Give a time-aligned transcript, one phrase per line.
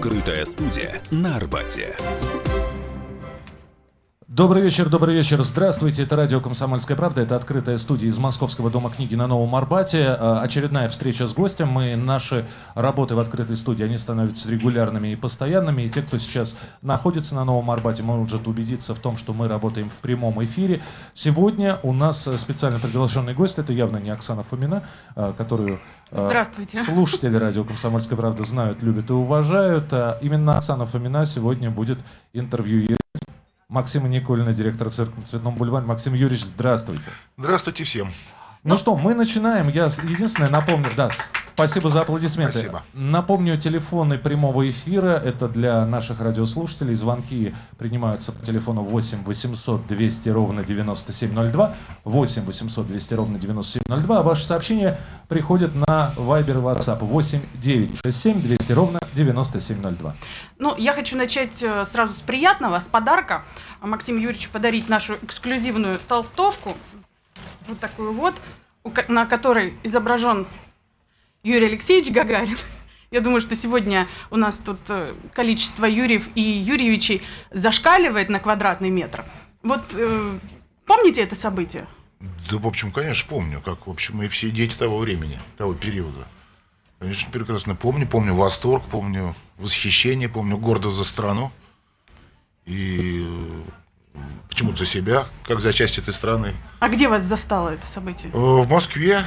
[0.00, 1.94] Открытая студия на Арбате.
[4.40, 5.42] Добрый вечер, добрый вечер.
[5.42, 7.20] Здравствуйте, это радио «Комсомольская правда».
[7.20, 10.16] Это открытая студия из Московского дома книги на Новом Арбате.
[10.18, 11.68] Э, очередная встреча с гостем.
[11.68, 15.82] Мы, наши работы в открытой студии, они становятся регулярными и постоянными.
[15.82, 19.90] И те, кто сейчас находится на Новом Арбате, может убедиться в том, что мы работаем
[19.90, 20.80] в прямом эфире.
[21.12, 23.58] Сегодня у нас специально приглашенный гость.
[23.58, 24.84] Это явно не Оксана Фомина,
[25.16, 25.80] э, которую
[26.12, 26.82] э, Здравствуйте.
[26.82, 29.92] Слушатели радио «Комсомольская правда» знают, любят и уважают.
[30.22, 31.98] Именно Оксана Фомина сегодня будет
[32.32, 32.96] интервью
[33.70, 35.86] Максима Николина, директор цирка на Цветном бульваре.
[35.86, 37.04] Максим Юрьевич, здравствуйте.
[37.38, 38.12] Здравствуйте всем.
[38.62, 39.68] Ну что, мы начинаем.
[39.68, 41.08] Я единственное напомню, да,
[41.54, 42.58] спасибо за аплодисменты.
[42.58, 42.82] Спасибо.
[42.92, 46.94] Напомню, телефоны прямого эфира, это для наших радиослушателей.
[46.94, 51.74] Звонки принимаются по телефону 8 800 200 ровно 9702,
[52.04, 58.72] 8 800 200 ровно 9702, а ваши сообщения приходят на Viber WhatsApp 8 967 200
[58.72, 60.14] ровно 9702.
[60.58, 63.42] Ну, я хочу начать э, сразу с приятного, с подарка.
[63.80, 66.76] Максим Юрьевич подарить нашу эксклюзивную толстовку
[67.70, 68.34] вот такую вот,
[69.08, 70.46] на которой изображен
[71.42, 72.58] Юрий Алексеевич Гагарин.
[73.10, 78.90] Я думаю, что сегодня у нас тут э, количество Юрьев и Юрьевичей зашкаливает на квадратный
[78.90, 79.24] метр.
[79.62, 80.38] Вот э,
[80.86, 81.86] помните это событие?
[82.20, 86.26] Да, в общем, конечно, помню, как, в общем, и все дети того времени, того периода.
[86.98, 88.06] Конечно, прекрасно помню.
[88.06, 91.50] Помню восторг, помню восхищение, помню гордость за страну.
[92.66, 93.26] И
[94.48, 96.54] почему-то за себя, как за часть этой страны.
[96.80, 98.30] А где вас застало это событие?
[98.32, 99.24] Э, в Москве.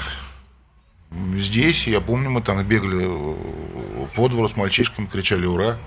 [1.36, 5.78] Здесь, я помню, мы там бегали э, по двору с мальчишками, кричали «Ура!».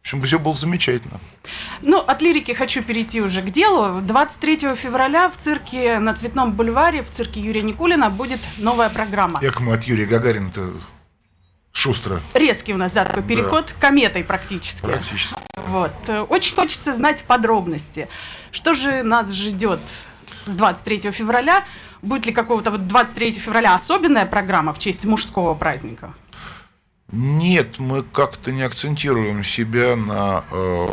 [0.00, 1.20] В общем, все было замечательно.
[1.82, 4.00] Ну, от лирики хочу перейти уже к делу.
[4.00, 9.40] 23 февраля в цирке на Цветном бульваре, в цирке Юрия Никулина будет новая программа.
[9.40, 10.72] Как мы от Юрия Гагарина-то
[11.72, 12.20] шустро.
[12.34, 13.88] Резкий у нас, да, такой переход да.
[13.88, 14.86] кометой практически.
[14.86, 15.34] Практически.
[15.56, 15.92] Вот.
[16.28, 18.08] Очень хочется знать подробности.
[18.50, 19.80] Что же нас ждет
[20.46, 21.64] с 23 февраля?
[22.02, 26.14] Будет ли какого-то вот 23 февраля особенная программа в честь мужского праздника?
[27.12, 30.86] Нет, мы как-то не акцентируем себя на э,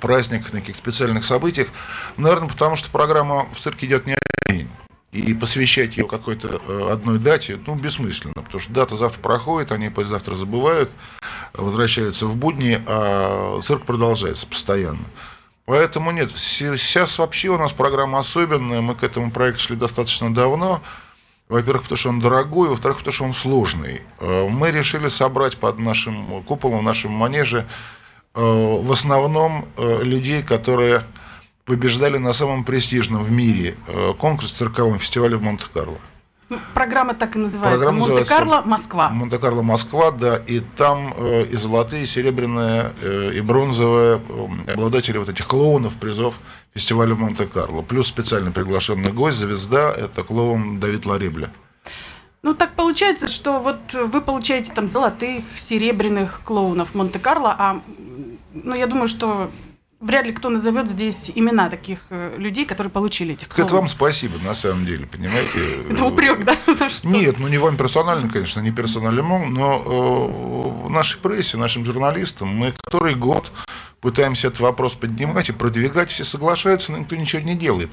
[0.00, 1.68] праздниках, на каких-то специальных событиях.
[2.16, 4.68] Наверное, потому что программа в цирке идет не один день
[5.14, 9.90] и посвящать ее какой-то э, одной дате, ну, бессмысленно, потому что дата завтра проходит, они
[9.96, 10.90] завтра забывают,
[11.52, 15.04] возвращаются в будни, а цирк продолжается постоянно.
[15.66, 20.82] Поэтому нет, сейчас вообще у нас программа особенная, мы к этому проекту шли достаточно давно,
[21.48, 24.02] во-первых, потому что он дорогой, во-вторых, потому что он сложный.
[24.18, 27.68] Э, мы решили собрать под нашим куполом, в нашем манеже,
[28.34, 31.04] э, в основном людей, которые
[31.64, 35.98] побеждали на самом престижном в мире э, конкурс цирковом фестивале в Монте-Карло.
[36.50, 37.90] Ну, программа так и называется.
[37.90, 39.08] Монте-Карло, Москва.
[39.08, 40.36] Монте-Карло, Москва, да.
[40.36, 44.20] И там э, и золотые, и серебряные, э, и бронзовые
[44.66, 46.34] э, обладатели вот этих клоунов, призов
[46.74, 47.82] фестиваля в Монте-Карло.
[47.82, 51.50] Плюс специально приглашенный гость, звезда, это клоун Давид Ларебля.
[52.42, 57.80] Ну, так получается, что вот вы получаете там золотых, серебряных клоунов Монте-Карло, а
[58.52, 59.50] ну, я думаю, что
[60.04, 63.70] вряд ли кто назовет здесь имена таких э, людей, которые получили этих клоунов.
[63.70, 65.58] Это вам спасибо, на самом деле, понимаете?
[65.90, 66.56] Это упрек, да?
[67.04, 72.74] Нет, ну не вам персонально, конечно, не персонально, но э, нашей прессе, нашим журналистам мы
[72.84, 73.50] который год
[74.00, 77.90] пытаемся этот вопрос поднимать и продвигать, все соглашаются, но никто ничего не делает.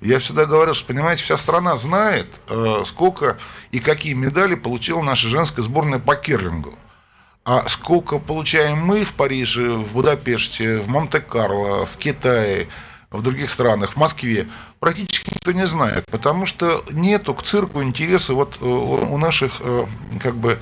[0.00, 3.38] Я всегда говорю, что, понимаете, вся страна знает, э, сколько
[3.70, 6.74] и какие медали получила наша женская сборная по керлингу.
[7.44, 12.68] А сколько получаем мы в Париже, в Будапеште, в Монте-Карло, в Китае,
[13.10, 14.48] в других странах, в Москве,
[14.78, 19.86] практически никто не знает, потому что нету к цирку интереса вот э, у наших э,
[20.20, 20.60] как бы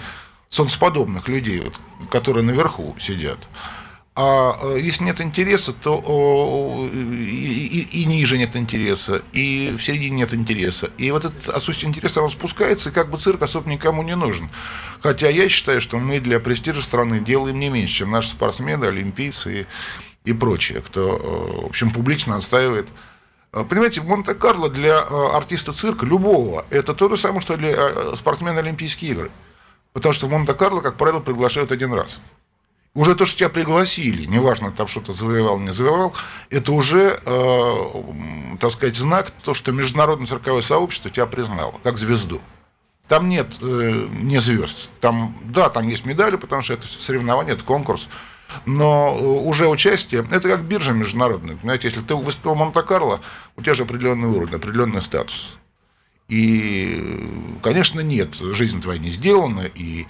[0.48, 1.78] солнцеподобных людей, вот,
[2.10, 3.38] которые наверху сидят.
[4.22, 10.18] А э, если нет интереса, то и, и, и ниже нет интереса, и в середине
[10.18, 10.90] нет интереса.
[10.98, 14.50] И вот это отсутствие интереса, оно спускается, и как бы цирк особо никому не нужен.
[15.00, 19.62] Хотя я считаю, что мы для престижа страны делаем не меньше, чем наши спортсмены, олимпийцы
[20.26, 22.88] и, и прочие, кто, э, в общем, публично отстаивает
[23.54, 29.12] э, Понимаете, Монте-Карло для артиста цирка, любого, это то же самое, что для спортсмена Олимпийские
[29.12, 29.30] игры.
[29.94, 32.20] Потому что в Монте-Карло, как правило, приглашают один раз.
[32.92, 36.12] Уже то, что тебя пригласили, неважно, там что-то завоевал, не завоевал,
[36.48, 42.40] это уже, э, так сказать, знак, то, что международное цирковое сообщество тебя признало, как звезду.
[43.06, 44.88] Там нет э, не звезд.
[45.00, 48.08] Там, да, там есть медали, потому что это соревнование, это конкурс.
[48.66, 51.56] Но э, уже участие, это как биржа международная.
[51.56, 53.20] Понимаете, если ты выступил в Монте-Карло,
[53.56, 55.56] у тебя же определенный уровень, определенный статус.
[56.28, 60.06] И, конечно, нет, жизнь твоя не сделана, и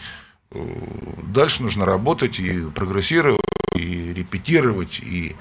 [0.53, 3.41] Дальше нужно работать и прогрессировать,
[3.75, 5.37] и репетировать, и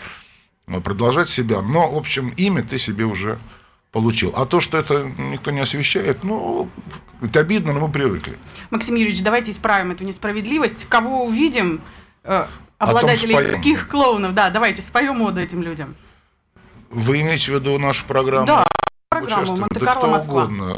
[0.83, 1.61] продолжать себя.
[1.61, 3.39] Но, в общем, имя ты себе уже
[3.91, 4.31] получил.
[4.35, 6.69] А то, что это никто не освещает, ну,
[7.21, 8.38] это обидно, но мы привыкли.
[8.69, 10.85] Максим Юрьевич, давайте исправим эту несправедливость.
[10.85, 11.81] Кого увидим,
[12.23, 12.45] э,
[12.77, 15.95] обладателей каких клоунов, да, давайте споем моду этим людям.
[16.91, 18.45] Вы имеете в виду нашу программу?
[18.45, 18.67] Да,
[19.09, 20.44] программу Монте-Карло, да Москва.
[20.44, 20.75] Угодно.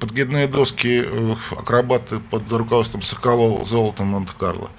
[0.00, 4.70] Подгидные доски э, акробаты под руководством Соколова золотом Монте-Карло.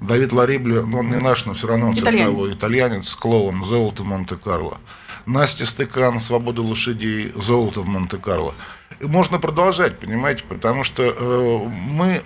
[0.00, 4.78] Давид Ларибли, ну, он не наш, но все равно он итальянец, итальянец клоун золото Монте-Карло.
[5.26, 8.54] Настя Стыкан, «Свобода лошадей», «Золото в Монте-Карло».
[9.00, 12.22] Можно продолжать, понимаете, потому что э, мы...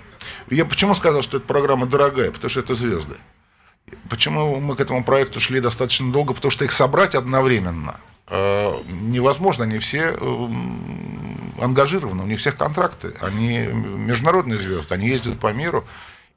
[0.48, 2.30] Я почему сказал, что эта программа дорогая?
[2.30, 3.16] Потому что это звезды.
[4.08, 6.32] Почему мы к этому проекту шли достаточно долго?
[6.32, 7.96] Потому что их собрать одновременно
[8.28, 9.64] э, невозможно.
[9.64, 10.48] Они все э,
[11.62, 13.14] ангажированы, у них всех контракты.
[13.20, 15.84] Они международные звезды, они ездят по миру.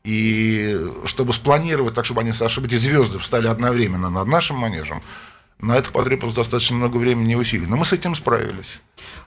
[0.04, 5.02] И чтобы спланировать так, чтобы, они, чтобы эти звезды встали одновременно над нашим манежем,
[5.60, 7.66] на это потребовалось достаточно много времени и усилий.
[7.66, 8.80] Но мы с этим справились.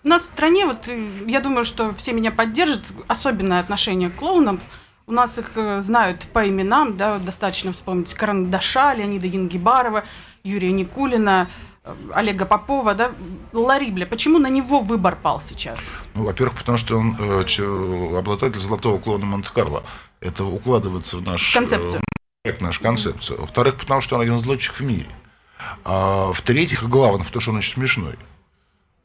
[0.05, 0.87] У нас в стране, вот
[1.27, 4.61] я думаю, что все меня поддержат, особенное отношение к клоунам.
[5.07, 10.05] У нас их э, знают по именам, да, достаточно вспомнить Карандаша, Леонида Янгибарова,
[10.45, 11.68] Юрия Никулина, э,
[12.13, 13.13] Олега Попова, да,
[13.53, 14.07] Ларибля.
[14.07, 15.93] Почему на него выбор пал сейчас?
[16.15, 19.85] Ну, во-первых, потому что он э, обладатель золотого клоуна Монте-Карло.
[20.21, 21.53] Это укладывается в наш...
[21.53, 22.01] Концепцию.
[22.45, 23.41] Э, в нашу концепцию.
[23.41, 25.11] Во-вторых, потому что он один из лучших в мире.
[25.85, 28.17] А в-третьих, главное, потому что он очень смешной.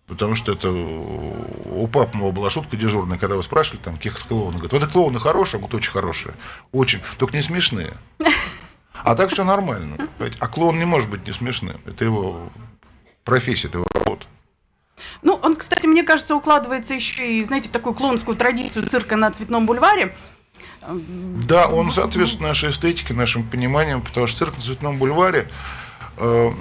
[0.08, 4.56] Потому что это у папы моего была шутка дежурная, когда вы спрашивали, там, каких клоунов.
[4.56, 6.36] Говорит, вот это клоуны хорошие, а вот очень хорошие.
[6.72, 7.02] Очень.
[7.18, 7.94] Только не смешные.
[9.06, 10.08] А так все нормально.
[10.40, 11.82] А клоун не может быть не смешным.
[11.86, 12.50] Это его
[13.24, 14.26] профессия, его работа.
[15.22, 19.32] Ну, он, кстати, мне кажется, укладывается еще и, знаете, в такую клоунскую традицию цирка на
[19.32, 20.16] Цветном бульваре.
[21.48, 25.48] Да, он соответствует нашей эстетике, нашим пониманиям, потому что цирк на Цветном бульваре
[26.18, 26.52] Э,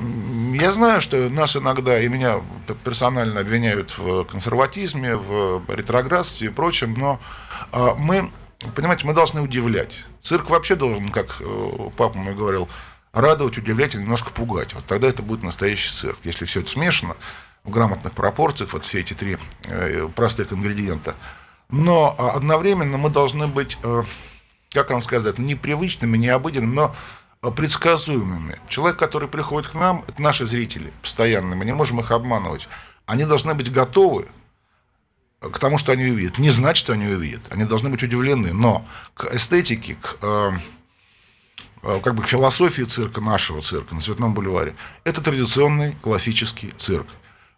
[0.54, 2.40] я знаю, что нас иногда, и меня
[2.84, 7.20] персонально обвиняют в консерватизме, в ретроградстве и прочем, но
[7.72, 8.30] э, мы,
[8.74, 9.94] понимаете, мы должны удивлять.
[10.22, 12.68] Цирк вообще должен, как э, папа мой говорил,
[13.12, 14.74] радовать, удивлять и немножко пугать.
[14.74, 16.18] Вот тогда это будет настоящий цирк.
[16.24, 17.16] Если все это смешано,
[17.64, 19.38] в грамотных пропорциях, вот все эти три
[20.16, 21.14] простых ингредиента.
[21.68, 23.78] Но одновременно мы должны быть,
[24.70, 26.94] как вам сказать, непривычными, необыденными, но
[27.50, 28.58] предсказуемыми.
[28.68, 32.68] Человек, который приходит к нам, это наши зрители постоянно, мы не можем их обманывать.
[33.06, 34.28] Они должны быть готовы
[35.40, 36.38] к тому, что они увидят.
[36.38, 37.42] Не знать, что они увидят.
[37.50, 38.52] Они должны быть удивлены.
[38.52, 40.58] Но к эстетике, к, э, э,
[41.82, 44.74] как бы к философии цирка, нашего цирка на Цветном бульваре,
[45.04, 47.06] это традиционный классический цирк.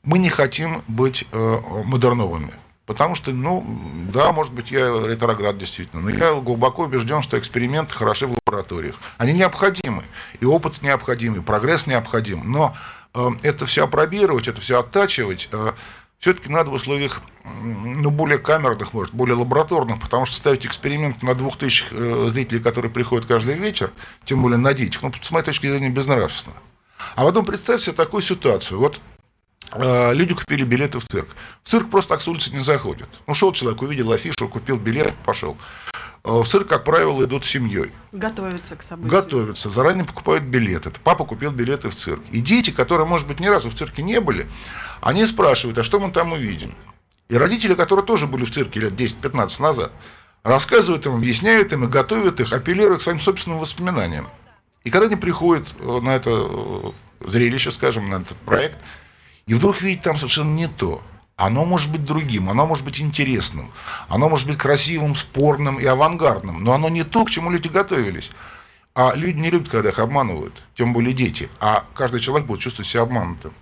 [0.02, 2.52] Мы не хотим быть э, модерновыми.
[2.86, 3.64] Потому что, ну,
[4.12, 8.96] да, может быть, я ретроград действительно, но я глубоко убежден, что эксперименты хороши в лабораториях.
[9.16, 10.04] Они необходимы,
[10.38, 12.42] и опыт необходим, и прогресс необходим.
[12.44, 12.76] Но
[13.14, 15.72] э, это все опробировать, это все оттачивать, э,
[16.24, 21.34] все-таки надо в условиях ну, более камерных, может, более лабораторных, потому что ставить эксперимент на
[21.34, 23.92] двух тысяч э, зрителей, которые приходят каждый вечер,
[24.24, 26.56] тем более на детях, ну, с моей точки зрения, безнравственно.
[27.14, 28.78] А потом представь себе такую ситуацию.
[28.78, 29.02] Вот
[29.72, 31.28] Э, люди купили билеты в цирк.
[31.62, 33.08] В цирк просто так с улицы не заходят.
[33.26, 35.56] Ну, шел человек, увидел афишу, купил билет, пошел.
[36.24, 37.92] Э, в цирк, как правило, идут семьей.
[38.12, 39.10] Готовятся к событию.
[39.10, 40.90] Готовятся, заранее покупают билеты.
[41.02, 42.22] Папа купил билеты в цирк.
[42.32, 44.46] И дети, которые, может быть, ни разу в цирке не были,
[45.00, 46.74] они спрашивают, а что мы там увидим?
[47.28, 49.92] И родители, которые тоже были в цирке лет 10-15 назад,
[50.42, 54.28] рассказывают им, объясняют им и готовят их, апеллируют к своим собственным воспоминаниям.
[54.82, 58.78] И когда они приходят э, на это зрелище, скажем, на этот проект–
[59.46, 61.02] и вдруг видеть там совершенно не то.
[61.36, 63.72] Оно может быть другим, оно может быть интересным,
[64.08, 68.30] оно может быть красивым, спорным и авангардным, но оно не то, к чему люди готовились.
[68.94, 71.48] А люди не любят, когда их обманывают, тем более дети.
[71.58, 73.52] А каждый человек будет чувствовать себя обманутым.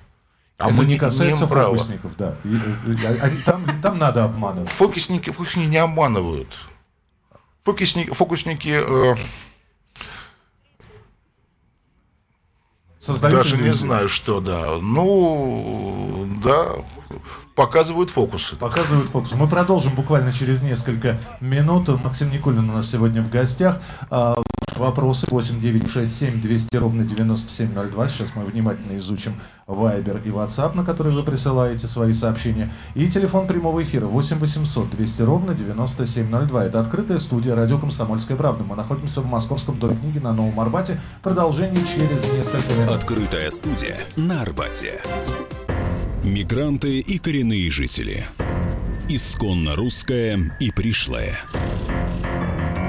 [0.58, 2.36] А Это мы не касается фокусников, да.
[3.46, 4.70] Там, там надо обманывать.
[4.70, 6.54] Фокусники, фокусники не обманывают.
[7.64, 9.14] Фокусники, фокусники э,
[13.02, 14.78] Создают Даже не знаю, что, да.
[14.80, 16.68] Ну, да,
[17.56, 18.54] показывают фокусы.
[18.54, 19.35] Показывают фокусы.
[19.35, 21.88] Мы продолжим буквально через несколько минут.
[22.04, 23.80] Максим Никулин у нас сегодня в гостях.
[24.82, 28.08] Вопросы 8967 200 ровно 9702.
[28.08, 29.36] Сейчас мы внимательно изучим
[29.68, 32.68] Viber и WhatsApp, на которые вы присылаете свои сообщения.
[32.96, 36.64] И телефон прямого эфира 8 800 200 ровно 9702.
[36.64, 38.64] Это открытая студия радио «Комсомольская правда».
[38.64, 41.00] Мы находимся в Московском доме книги на Новом Арбате.
[41.22, 42.96] Продолжение через несколько минут.
[42.96, 45.00] Открытая студия на Арбате.
[46.24, 48.24] Мигранты и коренные жители.
[49.08, 51.38] Исконно русская и пришлая.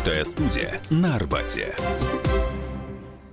[0.00, 1.76] Открытая студия на Арбате.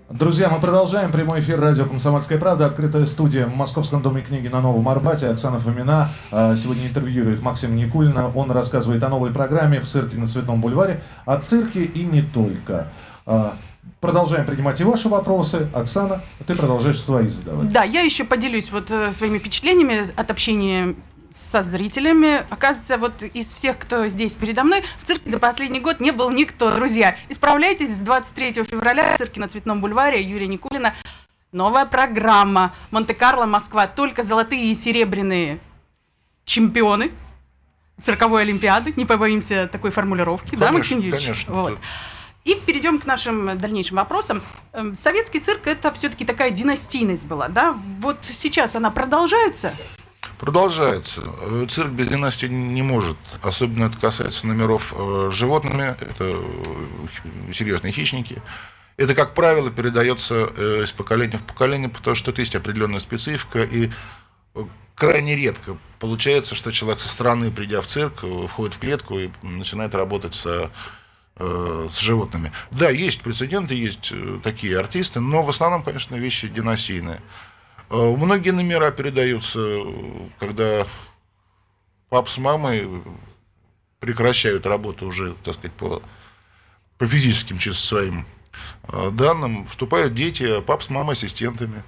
[0.09, 2.65] Друзья, мы продолжаем прямой эфир радио «Комсомольская правда».
[2.65, 5.27] Открытая студия в Московском доме книги на Новом Арбате.
[5.27, 8.29] Оксана Фомина а, сегодня интервьюирует Максима Никулина.
[8.35, 11.01] Он рассказывает о новой программе в цирке на Цветном бульваре.
[11.25, 12.89] О цирке и не только.
[13.25, 13.55] А,
[14.01, 15.69] продолжаем принимать и ваши вопросы.
[15.73, 17.71] Оксана, ты продолжаешь свои задавать.
[17.71, 20.95] Да, я еще поделюсь вот э, своими впечатлениями от общения
[21.31, 22.45] со зрителями.
[22.49, 26.29] Оказывается, вот из всех, кто здесь передо мной, в цирке за последний год не был
[26.29, 26.71] никто.
[26.71, 30.93] Друзья, исправляйтесь, с 23 февраля в цирке на Цветном бульваре Юрия Никулина
[31.51, 33.87] новая программа «Монте-Карло, Москва».
[33.87, 35.59] Только золотые и серебряные
[36.45, 37.11] чемпионы
[38.01, 38.93] цирковой олимпиады.
[38.95, 41.23] Не побоимся такой формулировки, конечно, да, Максим Юрьевич?
[41.23, 41.79] Конечно, вот.
[42.45, 44.41] И перейдем к нашим дальнейшим вопросам.
[44.71, 47.77] Эм, советский цирк это все-таки такая династийность была, да?
[47.99, 49.75] Вот сейчас она продолжается?
[50.39, 51.21] Продолжается.
[51.41, 53.17] Э, цирк без династии не может.
[53.41, 55.95] Особенно это касается номеров э, с животными.
[55.99, 58.41] Это э, серьезные хищники.
[58.97, 60.45] Это, как правило, передается
[60.83, 63.61] из поколения в поколение, потому что тут есть определенная специфика.
[63.61, 63.91] И
[64.95, 69.93] крайне редко получается, что человек со стороны, придя в цирк, входит в клетку и начинает
[69.93, 70.71] работать со,
[71.37, 72.51] с животными.
[72.71, 74.11] Да, есть прецеденты, есть
[74.43, 77.21] такие артисты, но в основном, конечно, вещи династийные.
[77.89, 79.81] Э, многие номера передаются,
[80.39, 80.87] когда
[82.09, 83.03] пап с мамой
[83.99, 86.01] прекращают работу уже, так сказать, по,
[86.97, 88.25] по физическим чисто своим
[88.83, 91.83] э, данным, вступают дети, а пап с мамой ассистентами.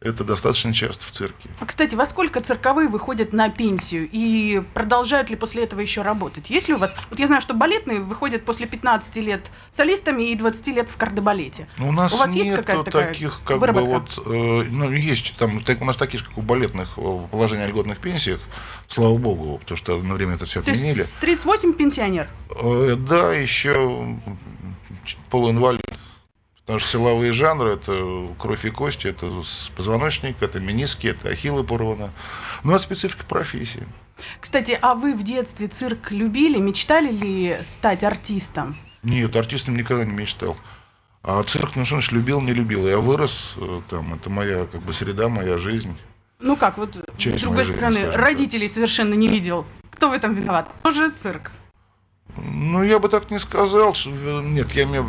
[0.00, 1.50] Это достаточно часто в цирке.
[1.58, 4.08] А, кстати, во сколько цирковые выходят на пенсию?
[4.12, 6.50] И продолжают ли после этого еще работать?
[6.50, 6.94] Есть ли у вас...
[7.10, 11.66] Вот я знаю, что балетные выходят после 15 лет солистами и 20 лет в кардебалете.
[11.80, 13.86] У нас у вас нет есть какая-то такая таких, как выработка?
[13.88, 14.26] бы вот...
[14.26, 15.64] Э, ну, есть там...
[15.64, 18.40] Так, у нас такие же, как у балетных, э, положения о льготных пенсиях,
[18.86, 21.00] слава богу, потому что на время это все То отменили.
[21.00, 22.28] есть 38 пенсионер?
[22.50, 24.16] Э, да, еще
[25.28, 25.82] полуинвалид.
[26.68, 29.42] Потому что силовые жанры– это кровь и кости, это
[29.74, 32.10] позвоночник, это мениски, это ахиллы порвано.
[32.62, 33.88] Ну, это специфика профессии.
[34.38, 36.58] Кстати, а вы в детстве цирк любили?
[36.58, 38.76] Мечтали ли стать артистом?
[39.02, 40.58] Нет, артистом никогда не мечтал.
[41.22, 42.86] А цирк, ну что значит, любил, не любил.
[42.86, 45.96] Я вырос, э, там, это моя как бы среда, моя жизнь.
[46.38, 48.20] Ну как, вот Часть с другой жизни, стороны, скажем так.
[48.20, 49.64] родителей совершенно не видел.
[49.90, 50.68] Кто в этом виноват?
[50.82, 51.50] Тоже цирк.
[52.36, 53.96] Ну, я бы так не сказал.
[54.06, 55.08] Нет, я имею-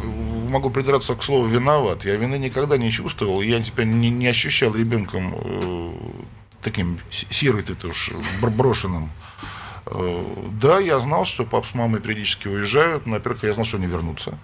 [0.49, 2.05] могу придраться к слову «виноват».
[2.05, 3.41] Я вины никогда не чувствовал.
[3.41, 5.91] Я тебя не, не ощущал ребенком э,
[6.61, 9.09] таким сирой ты уж бр- брошенным.
[9.85, 10.23] Э,
[10.61, 13.05] да, я знал, что пап с мамой периодически уезжают.
[13.05, 14.37] но, Во-первых, я знал, что они вернутся.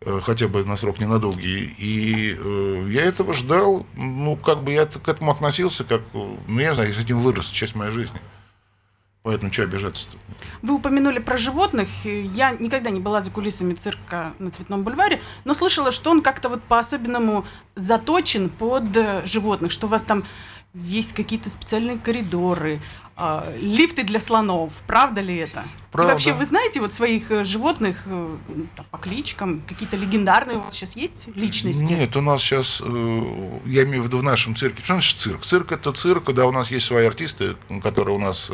[0.00, 1.74] э, Хотя бы на срок ненадолгий.
[1.78, 3.86] И э, я этого ждал.
[3.96, 7.46] Ну, как бы я к этому относился, как, ну, я знаю, я с этим вырос,
[7.50, 8.20] часть моей жизни.
[9.28, 10.16] Поэтому что обижаться-то?
[10.62, 11.90] Вы упомянули про животных.
[12.02, 16.48] Я никогда не была за кулисами цирка на Цветном бульваре, но слышала, что он как-то
[16.48, 17.44] вот по-особенному
[17.74, 20.24] заточен под э, животных, что у вас там
[20.74, 22.80] есть какие-то специальные коридоры,
[23.20, 24.80] а, лифты для слонов.
[24.86, 25.64] Правда ли это?
[25.90, 26.12] Правда.
[26.12, 28.36] И вообще, вы знаете вот своих э, животных э,
[28.76, 31.82] там, по кличкам, какие-то легендарные у вас сейчас есть личности?
[31.82, 34.84] Нет, у нас сейчас, э, я имею в виду в нашем цирке.
[34.84, 35.44] Что значит цирк?
[35.44, 38.48] Цирк это цирк, да, у нас есть свои артисты, которые у нас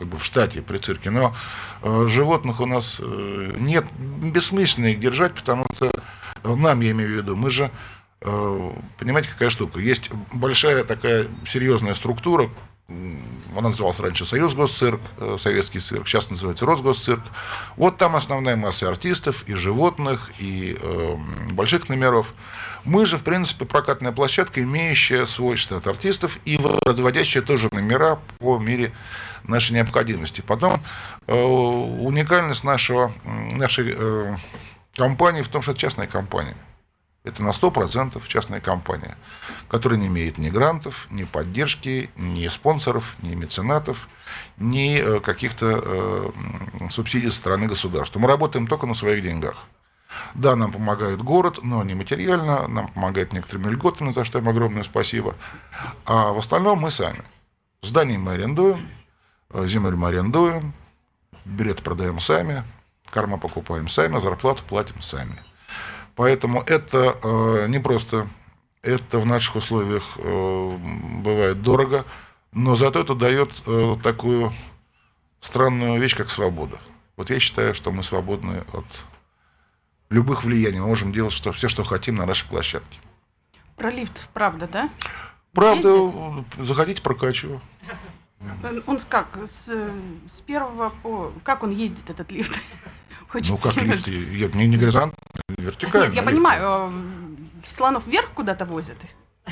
[0.00, 1.36] как бы в штате при цирке, но
[2.08, 5.92] животных у нас нет, бессмысленно их держать, потому что
[6.42, 7.70] нам, я имею в виду, мы же,
[8.20, 12.50] понимаете, какая штука, есть большая такая серьезная структура,
[12.88, 13.22] м,
[13.56, 17.22] она называлась раньше Союз Госцирк, э, советский цирк, сейчас называется Росгосцирк.
[17.76, 21.16] Вот там основная масса артистов, и животных, и э,
[21.52, 22.34] больших номеров.
[22.84, 28.58] Мы же, в принципе, прокатная площадка, имеющая свой штат артистов и разводящая тоже номера по
[28.58, 28.92] мере
[29.44, 30.40] нашей необходимости.
[30.40, 30.80] Потом
[31.26, 34.36] э, уникальность нашего, нашей э,
[34.94, 36.56] компании в том, что это частная компания.
[37.22, 39.18] Это на 100% частная компания,
[39.68, 44.08] которая не имеет ни грантов, ни поддержки, ни спонсоров, ни меценатов,
[44.56, 48.18] ни э, каких-то э, субсидий со стороны государства.
[48.20, 49.56] Мы работаем только на своих деньгах.
[50.34, 54.82] Да, нам помогает город, но не материально, нам помогает некоторыми льготами, за что им огромное
[54.82, 55.36] спасибо.
[56.06, 57.22] А в остальном мы сами.
[57.82, 58.88] Здание мы арендуем,
[59.50, 60.72] э, землю мы арендуем,
[61.44, 62.64] билеты продаем сами,
[63.10, 65.42] корма покупаем сами, зарплату платим сами.
[66.14, 68.28] Поэтому это э, не просто,
[68.82, 70.76] это в наших условиях э,
[71.22, 72.04] бывает дорого,
[72.52, 74.52] но зато это дает э, такую
[75.40, 76.78] странную вещь, как свобода.
[77.16, 78.86] Вот я считаю, что мы свободны от
[80.10, 80.80] любых влияний.
[80.80, 82.98] Мы можем делать что, все, что хотим на нашей площадке.
[83.76, 84.90] Про лифт, правда, да?
[85.52, 86.66] Правда, Ездит?
[86.66, 87.60] заходите, прокачиваю.
[88.86, 89.72] Он как, с,
[90.30, 91.32] с первого по...
[91.44, 92.58] Как он ездит, этот лифт?
[93.30, 94.08] Хочется ну, как лифт?
[94.08, 95.14] Нет, не, не горизонт,
[95.48, 96.06] вертикально.
[96.06, 98.96] Нет, я понимаю, э, слонов вверх куда-то возят.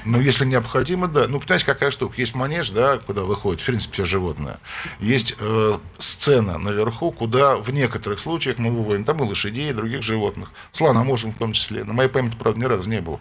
[0.05, 1.29] Ну, если необходимо, да.
[1.29, 2.15] Ну, понимаете, какая штука?
[2.19, 4.59] Есть манеж, да, куда выходит, в принципе, все животное.
[4.99, 10.03] Есть э, сцена наверху, куда в некоторых случаях мы выводим там и лошадей, и других
[10.03, 10.51] животных.
[10.73, 11.85] Слона можем в том числе.
[11.85, 13.21] На моей памяти, правда, ни разу не было.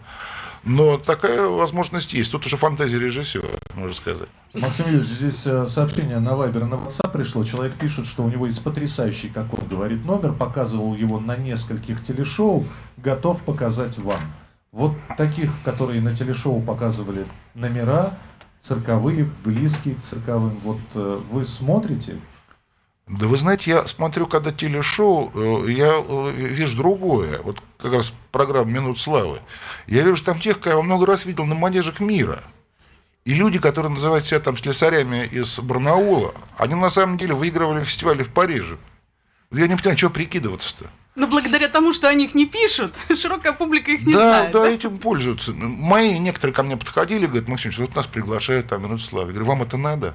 [0.64, 2.32] Но такая возможность есть.
[2.32, 4.28] Тут уже фантазия режиссера, можно сказать.
[4.54, 7.44] Максим Юрьевич, здесь э, сообщение на Вайбер на WhatsApp пришло.
[7.44, 10.32] Человек пишет, что у него есть потрясающий, как он говорит, номер.
[10.32, 12.66] Показывал его на нескольких телешоу.
[12.96, 14.20] Готов показать вам.
[14.72, 18.18] Вот таких, которые на телешоу показывали номера,
[18.60, 22.16] цирковые, близкие к цирковым, вот э, вы смотрите?
[23.08, 27.40] Да вы знаете, я смотрю, когда телешоу, э, я э, вижу другое.
[27.42, 29.40] Вот как раз программа «Минут славы».
[29.86, 32.44] Я вижу там тех, кого я много раз видел на манежах мира.
[33.24, 38.22] И люди, которые называют себя там слесарями из Барнаула, они на самом деле выигрывали фестивали
[38.22, 38.78] в Париже.
[39.50, 40.90] Я не понимаю, что прикидываться-то.
[41.14, 44.52] Но благодаря тому, что о них не пишут, широкая публика их не да, знает.
[44.52, 45.52] Да, да, этим пользуются.
[45.52, 49.28] Мои некоторые ко мне подходили, говорят, Максим, вот нас приглашают там минут славы.
[49.28, 50.14] Я говорю, вам это надо?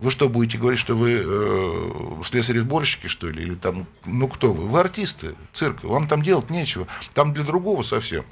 [0.00, 3.42] Вы что, будете говорить, что вы э, слесари-сборщики, что ли?
[3.42, 4.68] Или там, ну кто вы?
[4.68, 6.86] Вы артисты цирка, вам там делать нечего.
[7.14, 8.24] Там для другого совсем.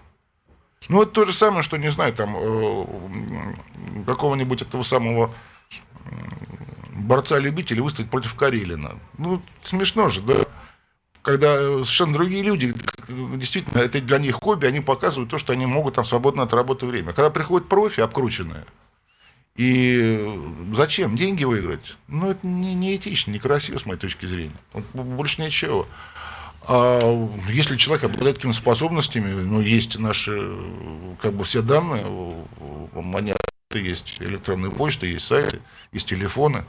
[0.89, 5.35] Ну, это то же самое, что, не знаю, там, э, какого-нибудь этого самого
[6.93, 9.01] борца-любителя выставить против Карелина.
[9.19, 10.45] Ну, смешно же, да?
[11.27, 12.73] когда э, совершенно другие люди,
[13.09, 16.87] действительно, это для них хобби, они показывают то, что они могут там свободно от работы
[16.87, 17.13] время.
[17.13, 18.65] Когда приходят профи обкрученные,
[19.57, 20.39] и
[20.75, 21.17] зачем?
[21.17, 21.97] Деньги выиграть?
[22.09, 24.57] Ну, это не, не этично, некрасиво, с моей точки зрения.
[24.93, 25.87] Больше ничего.
[26.63, 26.99] А
[27.49, 30.57] если человек обладает какими-то способностями, ну, есть наши,
[31.23, 32.05] как бы, все данные,
[32.93, 33.39] монеты
[33.73, 35.61] есть электронные почты, есть сайты,
[35.93, 36.65] есть телефоны,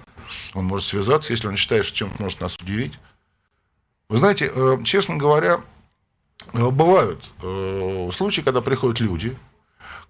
[0.54, 2.94] он может связаться, если он считает, что чем-то может нас удивить,
[4.10, 5.62] вы знаете, э, честно говоря,
[6.54, 9.38] э, бывают э, случаи, когда приходят люди,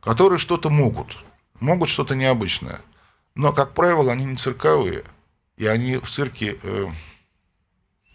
[0.01, 1.17] которые что-то могут,
[1.59, 2.81] могут что-то необычное.
[3.35, 5.03] Но, как правило, они не цирковые,
[5.57, 6.57] и они в цирке...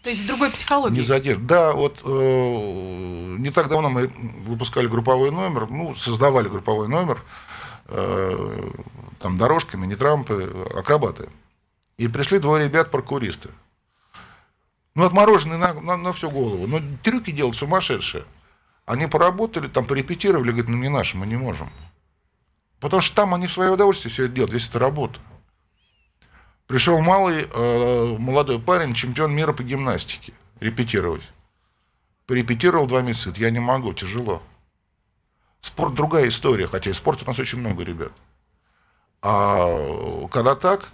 [0.03, 0.97] То есть другой психологии.
[0.97, 1.45] Не задержат.
[1.45, 7.23] Да, вот э, не так давно мы выпускали групповой номер, ну, создавали групповой номер,
[7.85, 8.69] э,
[9.19, 11.29] там дорожками, не трампы, акробаты.
[11.97, 13.49] И пришли двое ребят, паркуристы.
[14.93, 16.67] Ну, отмороженные на, на, на всю голову.
[16.67, 18.25] Но трюки делать сумасшедшие.
[18.85, 21.71] Они поработали, там порепетировали, говорят, ну не наши, мы не можем.
[22.83, 25.17] Потому что там они в свое удовольствие все это делают, весь это работа.
[26.67, 31.23] Пришел малый, э, молодой парень, чемпион мира по гимнастике, репетировать.
[32.27, 34.43] Порепетировал два месяца, я не могу, тяжело.
[35.61, 38.11] Спорт другая история, хотя и спорта у нас очень много, ребят.
[39.21, 40.89] А когда так,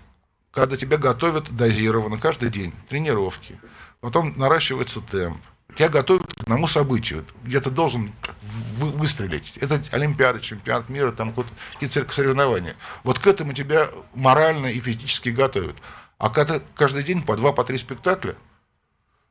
[0.51, 3.59] когда тебя готовят дозированно каждый день, тренировки,
[3.99, 5.41] потом наращивается темп.
[5.79, 7.25] Тебя готовят к одному событию.
[7.41, 8.11] Где-то должен
[8.41, 9.53] вы, выстрелить.
[9.61, 11.33] Это Олимпиада, чемпионат мира, там
[11.79, 12.75] какие-то соревнования.
[13.05, 15.77] Вот к этому тебя морально и физически готовят.
[16.17, 18.35] А когда каждый день по два, по три спектакля,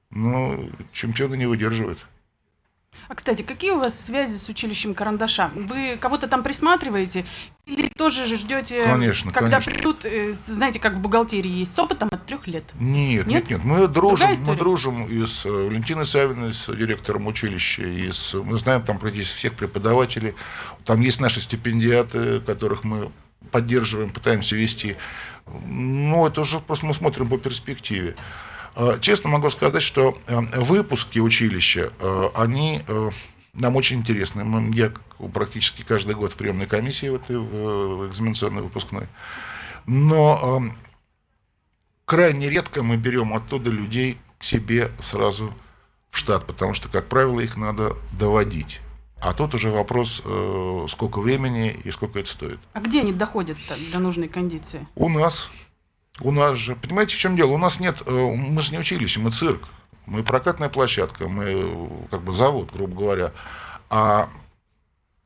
[0.08, 1.98] ну, чемпионы не выдерживают.
[3.08, 5.50] А, кстати, какие у вас связи с училищем Карандаша?
[5.54, 7.24] Вы кого-то там присматриваете
[7.64, 9.72] или тоже ждете, конечно, когда конечно.
[9.72, 12.64] придут, э, знаете, как в бухгалтерии есть с опытом от трех лет?
[12.78, 13.64] Нет, нет, нет, нет.
[13.64, 18.58] Мы дружим, мы дружим и с э, Валентиной Савиной, с директором училища, и с, мы
[18.58, 20.34] знаем там практически всех преподавателей.
[20.84, 23.10] Там есть наши стипендиаты, которых мы
[23.50, 24.96] поддерживаем, пытаемся вести.
[25.46, 28.16] Ну, это уже просто мы смотрим по перспективе.
[28.78, 32.82] Э, честно могу сказать, что э, выпуски училища, э, они
[33.52, 34.72] нам очень интересны.
[34.72, 34.92] Я
[35.34, 39.08] практически каждый год в приемной комиссии в этой в экзаменационной выпускной.
[39.86, 40.62] Но
[42.04, 45.52] крайне редко мы берем оттуда людей к себе сразу
[46.12, 48.80] в штат, потому что, как правило, их надо доводить.
[49.20, 50.22] А тут уже вопрос,
[50.88, 52.60] сколько времени и сколько это стоит.
[52.74, 53.58] А где они доходят
[53.90, 54.86] до нужной кондиции?
[54.94, 55.50] У нас.
[56.20, 57.52] У нас же, понимаете, в чем дело?
[57.52, 59.68] У нас нет, э, мы же не училище, мы цирк.
[60.06, 63.32] Мы прокатная площадка, мы э, как бы завод, грубо говоря.
[63.90, 64.28] А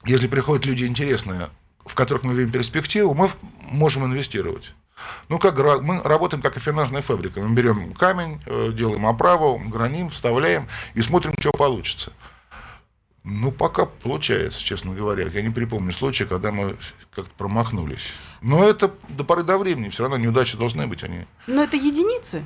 [0.04, 1.50] если приходят люди интересные,
[1.84, 3.30] в которых мы видим перспективу, мы
[3.70, 4.72] можем инвестировать.
[5.28, 7.40] Ну, как мы работаем как афинажная фабрика.
[7.40, 12.12] Мы берем камень, э, делаем оправу, граним, вставляем и смотрим, что получится.
[13.24, 15.28] Ну, пока получается, честно говоря.
[15.28, 16.76] Я не припомню случая, когда мы
[17.14, 18.08] как-то промахнулись.
[18.40, 19.90] Но это до поры до времени.
[19.90, 21.04] Все равно неудачи должны быть.
[21.04, 21.26] Они...
[21.46, 22.44] Но это единицы.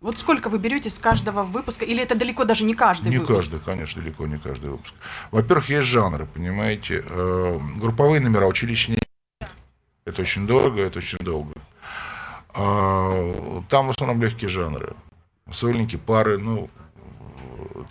[0.00, 1.84] Вот сколько вы берете с каждого выпуска?
[1.84, 3.30] Или это далеко даже не каждый не выпуск?
[3.30, 4.94] Не каждый, конечно, далеко не каждый выпуск.
[5.30, 7.04] Во-первых, есть жанры, понимаете.
[7.06, 9.00] Э, групповые номера училищные.
[10.04, 11.52] Это очень дорого, это очень долго.
[12.54, 14.94] А, там в основном легкие жанры.
[15.52, 16.70] Сольники, пары, ну,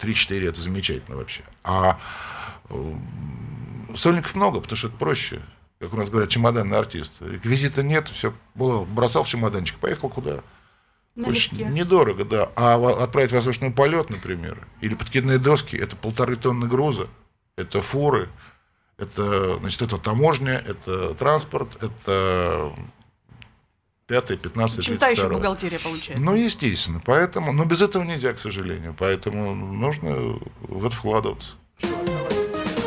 [0.01, 1.43] 3-4 это замечательно вообще.
[1.63, 1.99] А
[2.69, 2.93] э,
[3.95, 5.41] сольников много, потому что это проще.
[5.79, 7.13] Как у нас говорят, чемоданный артист.
[7.21, 10.41] Реквизита нет, все было, бросал в чемоданчик, поехал куда.
[11.15, 12.49] Очень недорого, да.
[12.55, 17.07] А отправить воздушный полет, например, или подкидные доски, это полторы тонны груза,
[17.57, 18.29] это фуры,
[18.97, 22.73] это, значит, это таможня, это транспорт, это
[24.09, 26.21] пятое, пятнадцатое, Чем та еще бухгалтерия получается.
[26.23, 27.01] Ну, естественно.
[27.05, 28.95] Поэтому, но без этого нельзя, к сожалению.
[28.97, 31.51] Поэтому нужно в это вкладываться.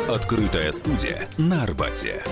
[0.09, 2.23] Открытая студия на Арбате.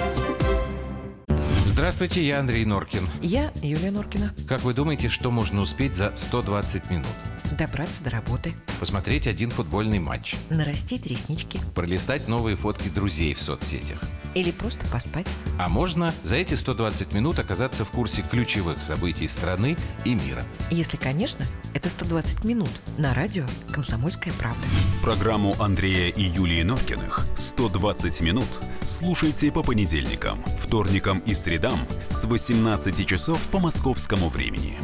[1.66, 3.08] Здравствуйте, я Андрей Норкин.
[3.22, 4.36] Я Юлия Норкина.
[4.48, 7.08] Как вы думаете, что можно успеть за 120 минут?
[7.52, 8.54] Добраться до работы.
[8.80, 10.36] Посмотреть один футбольный матч.
[10.50, 11.60] Нарастить реснички.
[11.76, 14.00] Пролистать новые фотки друзей в соцсетях.
[14.36, 15.28] Или просто поспать.
[15.60, 20.44] А можно за эти 120 минут оказаться в курсе ключевых событий страны и мира.
[20.70, 24.66] Если, конечно, это 120 минут на радио «Комсомольская правда».
[25.04, 28.48] Программу Андрея и Юлии Норкиных «120 минут»
[28.82, 34.78] слушайте по понедельникам, вторникам и средам с 18 часов по московскому времени.